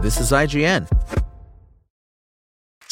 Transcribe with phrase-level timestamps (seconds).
[0.00, 0.86] This is IGN.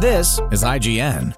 [0.00, 1.36] This is IGN.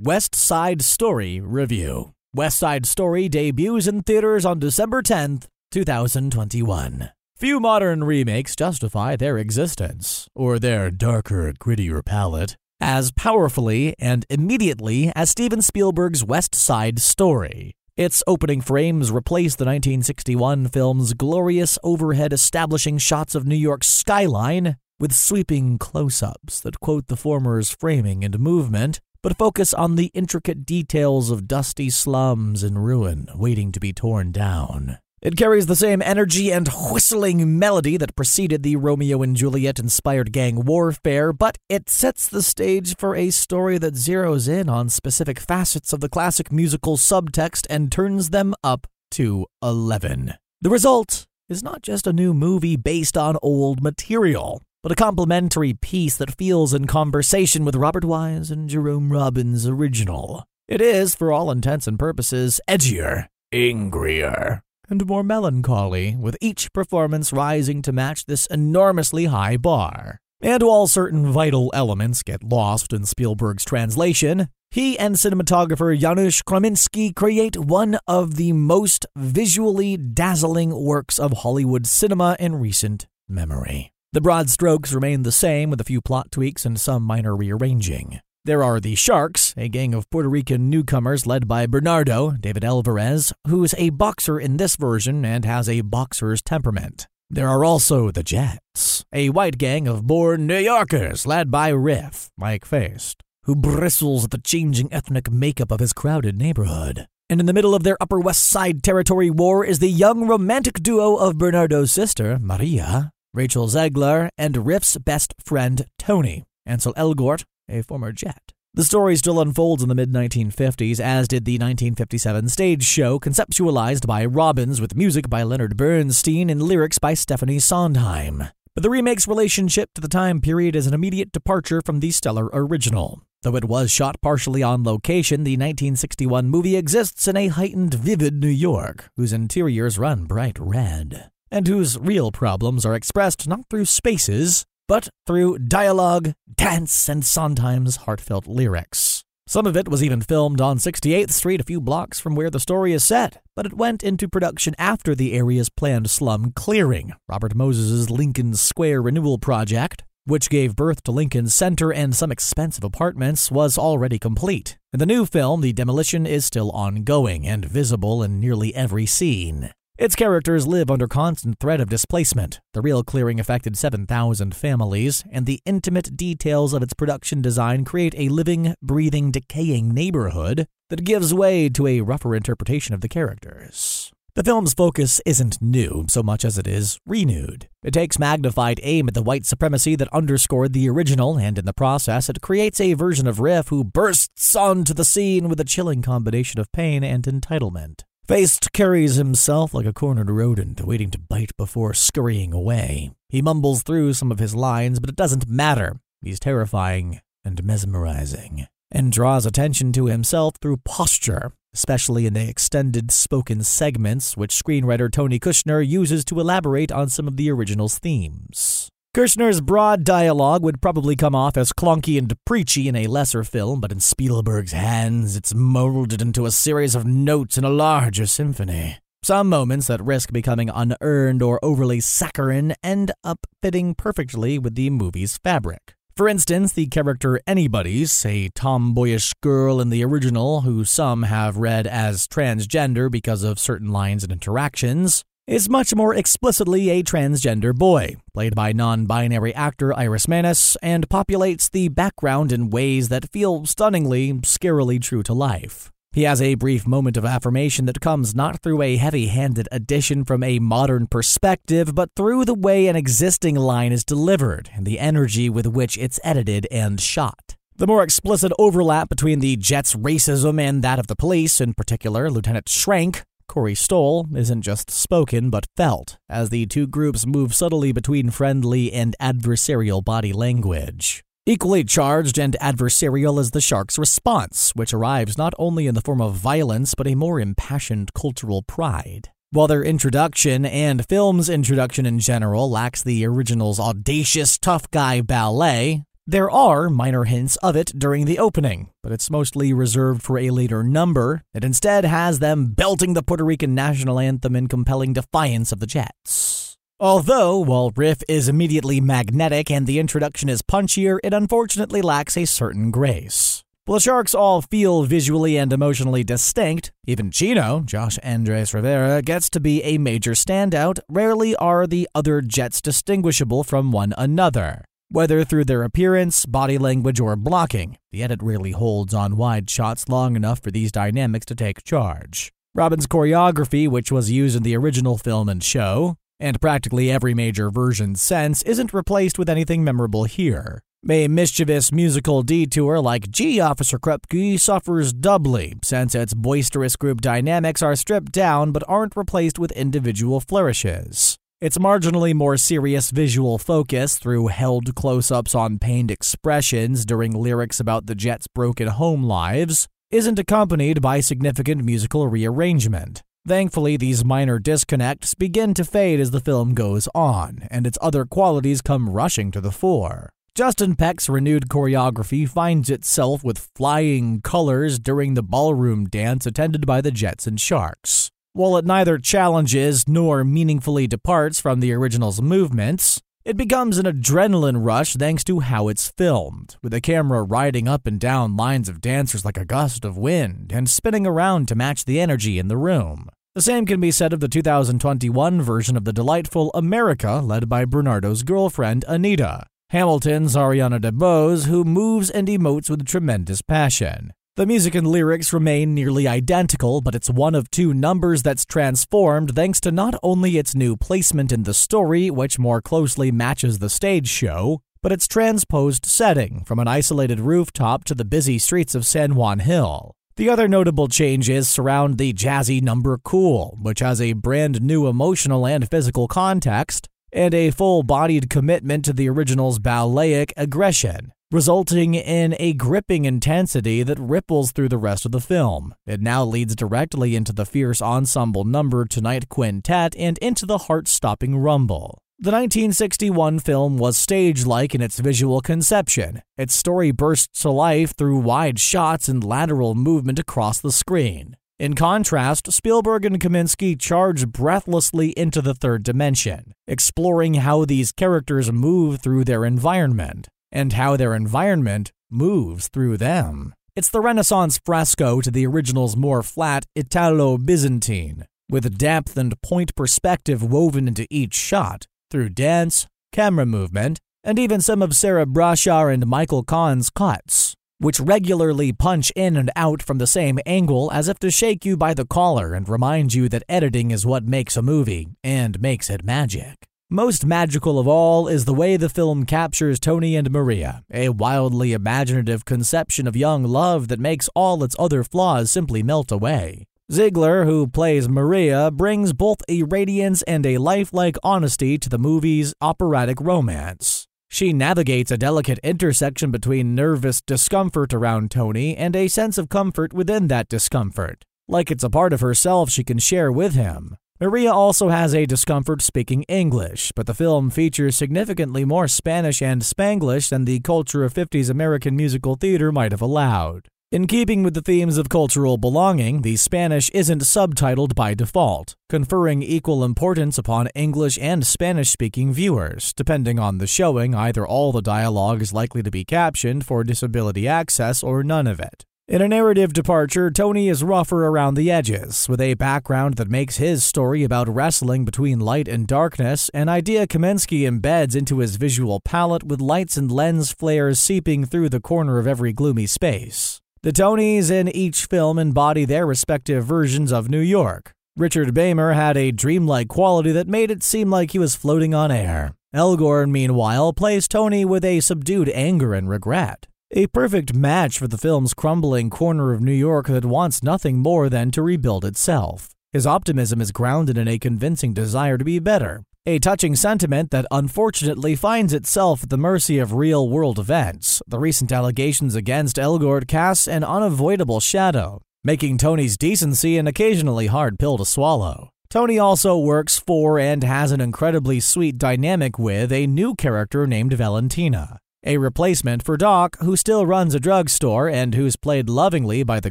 [0.00, 2.14] West Side Story Review.
[2.34, 7.10] West Side Story debuts in theaters on December 10th, 2021.
[7.36, 15.12] Few modern remakes justify their existence, or their darker, grittier palette, as powerfully and immediately
[15.14, 17.76] as Steven Spielberg's West Side Story.
[17.96, 24.76] Its opening frames replace the 1961 film's glorious overhead establishing shots of New York's skyline
[25.02, 30.12] with sweeping close ups that quote the former's framing and movement, but focus on the
[30.14, 34.98] intricate details of dusty slums in ruin waiting to be torn down.
[35.20, 40.32] It carries the same energy and whistling melody that preceded the Romeo and Juliet inspired
[40.32, 45.40] gang warfare, but it sets the stage for a story that zeroes in on specific
[45.40, 50.34] facets of the classic musical subtext and turns them up to 11.
[50.60, 55.74] The result is not just a new movie based on old material but a complimentary
[55.74, 60.44] piece that feels in conversation with Robert Wise and Jerome Robbins' original.
[60.66, 67.32] It is, for all intents and purposes, edgier, angrier, and more melancholy, with each performance
[67.32, 70.18] rising to match this enormously high bar.
[70.40, 77.14] And while certain vital elements get lost in Spielberg's translation, he and cinematographer Janusz Kaminski
[77.14, 83.91] create one of the most visually dazzling works of Hollywood cinema in recent memory.
[84.14, 88.20] The broad strokes remain the same with a few plot tweaks and some minor rearranging.
[88.44, 93.32] There are the Sharks, a gang of Puerto Rican newcomers led by Bernardo, David Alvarez,
[93.46, 97.06] who's a boxer in this version and has a boxer's temperament.
[97.30, 102.28] There are also the Jets, a white gang of born New Yorkers led by Riff,
[102.36, 107.06] Mike Faist, who bristles at the changing ethnic makeup of his crowded neighborhood.
[107.30, 110.82] And in the middle of their Upper West Side territory war is the young romantic
[110.82, 117.82] duo of Bernardo's sister, Maria, Rachel Zegler, and Riff's best friend, Tony, Ansel Elgort, a
[117.82, 118.52] former Jet.
[118.74, 124.06] The story still unfolds in the mid 1950s, as did the 1957 stage show, conceptualized
[124.06, 128.44] by Robbins with music by Leonard Bernstein and lyrics by Stephen Sondheim.
[128.74, 132.50] But the remake's relationship to the time period is an immediate departure from the stellar
[132.52, 133.22] original.
[133.42, 138.40] Though it was shot partially on location, the 1961 movie exists in a heightened, vivid
[138.40, 143.84] New York, whose interiors run bright red and whose real problems are expressed not through
[143.84, 149.22] spaces, but through dialogue, dance, and sometimes heartfelt lyrics.
[149.46, 152.58] Some of it was even filmed on 68th Street, a few blocks from where the
[152.58, 157.54] story is set, but it went into production after the area's planned slum clearing, Robert
[157.54, 163.50] Moses' Lincoln Square renewal project, which gave birth to Lincoln Center and some expensive apartments,
[163.50, 164.78] was already complete.
[164.92, 169.72] In the new film, the demolition is still ongoing and visible in nearly every scene.
[170.02, 172.60] Its characters live under constant threat of displacement.
[172.74, 178.12] The real clearing affected 7,000 families, and the intimate details of its production design create
[178.16, 184.10] a living, breathing, decaying neighborhood that gives way to a rougher interpretation of the characters.
[184.34, 187.68] The film's focus isn't new so much as it is renewed.
[187.84, 191.72] It takes magnified aim at the white supremacy that underscored the original, and in the
[191.72, 196.02] process, it creates a version of Riff who bursts onto the scene with a chilling
[196.02, 198.02] combination of pain and entitlement.
[198.24, 203.10] Faist carries himself like a cornered rodent waiting to bite before scurrying away.
[203.28, 205.98] He mumbles through some of his lines, but it doesn't matter.
[206.20, 213.10] He's terrifying and mesmerizing, and draws attention to himself through posture, especially in the extended
[213.10, 218.91] spoken segments which screenwriter Tony Kushner uses to elaborate on some of the original's themes.
[219.14, 223.78] Kushner's broad dialogue would probably come off as clunky and preachy in a lesser film,
[223.78, 228.96] but in Spielberg's hands, it's molded into a series of notes in a larger symphony.
[229.22, 234.88] Some moments that risk becoming unearned or overly saccharine end up fitting perfectly with the
[234.88, 235.94] movie's fabric.
[236.16, 241.86] For instance, the character Anybody's, a tomboyish girl in the original who some have read
[241.86, 248.16] as transgender because of certain lines and interactions, is much more explicitly a transgender boy,
[248.32, 253.66] played by non binary actor Iris Menas, and populates the background in ways that feel
[253.66, 255.90] stunningly, scarily true to life.
[256.12, 260.24] He has a brief moment of affirmation that comes not through a heavy handed addition
[260.24, 264.98] from a modern perspective, but through the way an existing line is delivered and the
[264.98, 267.56] energy with which it's edited and shot.
[267.76, 272.30] The more explicit overlap between the Jets' racism and that of the police, in particular
[272.30, 277.92] Lieutenant Schrank, Corey Stoll, isn't just spoken but felt, as the two groups move subtly
[277.92, 281.22] between friendly and adversarial body language.
[281.44, 286.20] Equally charged and adversarial is the shark's response, which arrives not only in the form
[286.20, 289.30] of violence but a more impassioned cultural pride.
[289.50, 296.04] While their introduction and film's introduction in general lacks the original's audacious tough guy ballet,
[296.26, 300.50] there are minor hints of it during the opening, but it's mostly reserved for a
[300.50, 301.42] later number.
[301.52, 305.86] It instead has them belting the Puerto Rican national anthem in compelling defiance of the
[305.86, 306.78] Jets.
[307.00, 312.44] Although, while Riff is immediately magnetic and the introduction is punchier, it unfortunately lacks a
[312.44, 313.64] certain grace.
[313.84, 319.50] While the Sharks all feel visually and emotionally distinct, even Chino, Josh Andres Rivera, gets
[319.50, 321.00] to be a major standout.
[321.08, 324.84] Rarely are the other Jets distinguishable from one another.
[325.14, 330.08] Whether through their appearance, body language, or blocking, the edit rarely holds on wide shots
[330.08, 332.50] long enough for these dynamics to take charge.
[332.74, 337.70] Robbins' choreography, which was used in the original film and show, and practically every major
[337.70, 340.80] version since, isn't replaced with anything memorable here.
[341.06, 347.82] A mischievous musical detour like Gee Officer Krupke suffers doubly, since its boisterous group dynamics
[347.82, 351.38] are stripped down but aren't replaced with individual flourishes.
[351.62, 357.78] Its marginally more serious visual focus through held close ups on pained expressions during lyrics
[357.78, 363.22] about the Jets' broken home lives isn't accompanied by significant musical rearrangement.
[363.46, 368.24] Thankfully, these minor disconnects begin to fade as the film goes on, and its other
[368.24, 370.30] qualities come rushing to the fore.
[370.56, 377.00] Justin Peck's renewed choreography finds itself with flying colors during the ballroom dance attended by
[377.00, 378.32] the Jets and Sharks.
[378.54, 384.84] While it neither challenges nor meaningfully departs from the original's movements, it becomes an adrenaline
[384.84, 389.00] rush thanks to how it's filmed, with the camera riding up and down lines of
[389.00, 392.76] dancers like a gust of wind and spinning around to match the energy in the
[392.76, 393.30] room.
[393.54, 397.86] The same can be said of the 2021 version of the delightful America, led by
[397.86, 404.34] Bernardo's girlfriend, Anita, Hamilton's Ariana DeBose, who moves and emotes with tremendous passion.
[404.54, 409.54] The music and lyrics remain nearly identical, but it's one of two numbers that's transformed
[409.54, 413.88] thanks to not only its new placement in the story, which more closely matches the
[413.88, 419.06] stage show, but its transposed setting from an isolated rooftop to the busy streets of
[419.06, 420.12] San Juan Hill.
[420.36, 425.66] The other notable changes surround the jazzy number Cool, which has a brand new emotional
[425.66, 432.56] and physical context, and a full bodied commitment to the original's balletic aggression resulting in
[432.58, 435.94] a gripping intensity that ripples through the rest of the film.
[436.06, 441.06] It now leads directly into the fierce ensemble number Tonight Quintet and into the heart
[441.08, 442.22] stopping rumble.
[442.38, 446.40] The 1961 film was stage like in its visual conception.
[446.56, 451.56] Its story bursts to life through wide shots and lateral movement across the screen.
[451.78, 458.72] In contrast, Spielberg and Kaminski charge breathlessly into the third dimension, exploring how these characters
[458.72, 463.74] move through their environment and how their environment moves through them.
[463.94, 469.94] It's the Renaissance fresco to the original's more flat Italo Byzantine, with depth and point
[469.94, 476.12] perspective woven into each shot through dance, camera movement, and even some of Sarah Broshar
[476.12, 481.28] and Michael Kahn's cuts, which regularly punch in and out from the same angle as
[481.28, 484.76] if to shake you by the collar and remind you that editing is what makes
[484.76, 486.88] a movie and makes it magic.
[487.12, 491.92] Most magical of all is the way the film captures Tony and Maria, a wildly
[491.92, 496.86] imaginative conception of young love that makes all its other flaws simply melt away.
[497.12, 502.72] Zegler, who plays Maria, brings both a radiance and a lifelike honesty to the movie's
[502.80, 504.26] operatic romance.
[504.48, 510.14] She navigates a delicate intersection between nervous discomfort around Tony and a sense of comfort
[510.14, 514.16] within that discomfort, like it's a part of herself she can share with him.
[514.42, 519.82] Maria also has a discomfort speaking English, but the film features significantly more Spanish and
[519.82, 523.86] Spanglish than the culture of 50s American musical theater might have allowed.
[524.10, 529.62] In keeping with the themes of cultural belonging, the Spanish isn't subtitled by default, conferring
[529.62, 533.12] equal importance upon English and Spanish speaking viewers.
[533.12, 537.68] Depending on the showing, either all the dialogue is likely to be captioned for disability
[537.68, 539.04] access or none of it.
[539.32, 543.78] In a narrative departure, Tony is rougher around the edges, with a background that makes
[543.78, 549.20] his story about wrestling between light and darkness, an idea Kaminski embeds into his visual
[549.20, 553.80] palette with lights and lens flares seeping through the corner of every gloomy space.
[554.02, 558.12] The Tonys in each film embody their respective versions of New York.
[558.36, 562.30] Richard Beymer had a dreamlike quality that made it seem like he was floating on
[562.30, 562.74] air.
[562.94, 566.86] Elgort, meanwhile, plays Tony with a subdued anger and regret.
[567.14, 571.50] A perfect match for the film's crumbling corner of New York that wants nothing more
[571.50, 572.88] than to rebuild itself.
[573.12, 577.66] His optimism is grounded in a convincing desire to be better, a touching sentiment that
[577.70, 581.42] unfortunately finds itself at the mercy of real world events.
[581.46, 587.98] The recent allegations against Elgort cast an unavoidable shadow, making Tony's decency an occasionally hard
[587.98, 588.88] pill to swallow.
[589.10, 594.32] Tony also works for and has an incredibly sweet dynamic with a new character named
[594.32, 599.80] Valentina a replacement for Doc, who still runs a drugstore and who's played lovingly by
[599.80, 599.90] the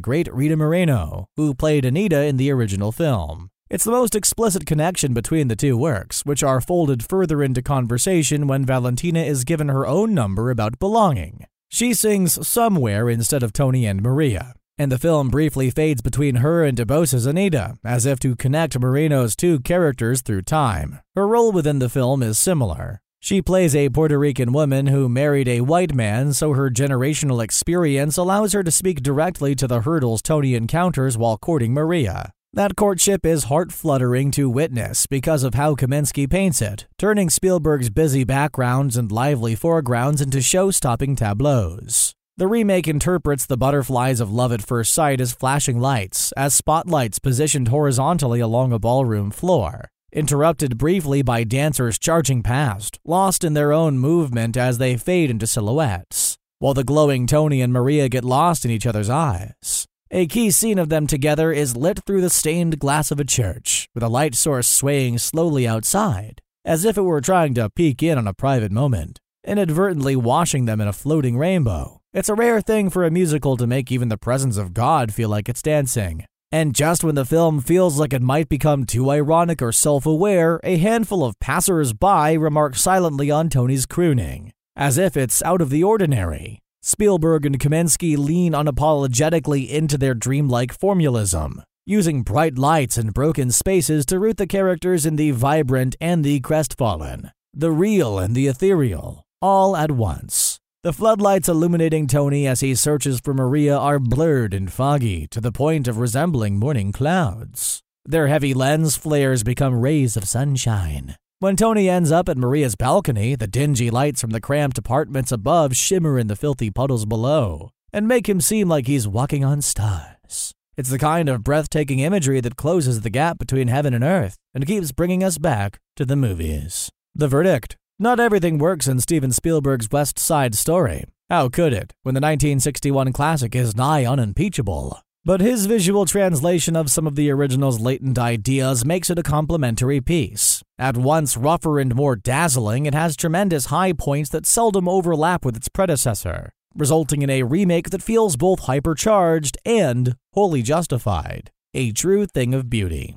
[0.00, 3.50] great Rita Moreno, who played Anita in the original film.
[3.68, 8.46] It's the most explicit connection between the two works, which are folded further into conversation
[8.46, 11.46] when Valentina is given her own number about belonging.
[11.70, 16.64] She sings Somewhere instead of Tony and Maria, and the film briefly fades between her
[16.64, 20.98] and DeBose's Anita, as if to connect Moreno's two characters through time.
[21.14, 23.01] Her role within the film is similar.
[23.24, 28.16] She plays a Puerto Rican woman who married a white man, so her generational experience
[28.16, 32.32] allows her to speak directly to the hurdles Tony encounters while courting Maria.
[32.52, 37.90] That courtship is heart fluttering to witness because of how Kaminski paints it, turning Spielberg's
[37.90, 42.16] busy backgrounds and lively foregrounds into show stopping tableaus.
[42.38, 47.20] The remake interprets the butterflies of love at first sight as flashing lights, as spotlights
[47.20, 53.72] positioned horizontally along a ballroom floor interrupted briefly by dancers charging past, lost in their
[53.72, 58.64] own movement as they fade into silhouettes, while the glowing Tony and Maria get lost
[58.64, 59.86] in each other's eyes.
[60.10, 63.88] A key scene of them together is lit through the stained glass of a church,
[63.94, 68.18] with a light source swaying slowly outside, as if it were trying to peek in
[68.18, 72.00] on a private moment, inadvertently washing them in a floating rainbow.
[72.12, 75.30] It's a rare thing for a musical to make even the presence of God feel
[75.30, 79.62] like it's dancing, and just when the film feels like it might become too ironic
[79.62, 85.16] or self aware, a handful of passers by remark silently on Tony's crooning, as if
[85.16, 86.58] it's out of the ordinary.
[86.82, 94.04] Spielberg and Kaminski lean unapologetically into their dreamlike formalism, using bright lights and broken spaces
[94.06, 99.24] to root the characters in the vibrant and the crestfallen, the real and the ethereal,
[99.40, 100.51] all at once.
[100.84, 105.52] The floodlights illuminating Tony as he searches for Maria are blurred and foggy to the
[105.52, 107.82] point of resembling morning clouds.
[108.04, 111.14] Their heavy lens flares become rays of sunshine.
[111.38, 115.76] When Tony ends up at Maria's balcony, the dingy lights from the cramped apartments above
[115.76, 120.52] shimmer in the filthy puddles below and make him seem like he's walking on stars.
[120.76, 124.66] It's the kind of breathtaking imagery that closes the gap between heaven and earth and
[124.66, 126.90] keeps bringing us back to the movies.
[127.14, 131.04] The verdict not everything works in Steven Spielberg's West Side Story.
[131.30, 135.00] How could it, when the 1961 classic is nigh unimpeachable?
[135.24, 140.00] But his visual translation of some of the original's latent ideas makes it a complementary
[140.00, 140.64] piece.
[140.78, 145.56] At once rougher and more dazzling, it has tremendous high points that seldom overlap with
[145.56, 151.52] its predecessor, resulting in a remake that feels both hypercharged and wholly justified.
[151.72, 153.16] A true thing of beauty.